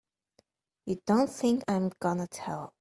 [0.87, 2.69] You don't think I'm gonna tell!